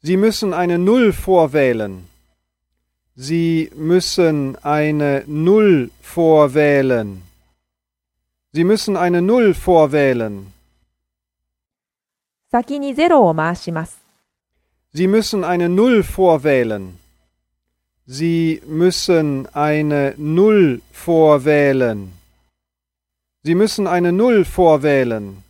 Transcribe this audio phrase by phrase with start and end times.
[0.00, 2.06] Sie müssen eine Null vorwählen.
[3.16, 7.22] Sie müssen eine Null vorwählen.
[8.52, 10.52] Sie müssen eine Null vorwählen.
[12.50, 13.98] 先にゼロを回します。
[14.94, 16.96] Sie müssen eine Null vorwählen.
[18.06, 22.10] Sie müssen eine Null vorwählen.
[23.44, 25.42] Sie müssen eine Null vorwählen.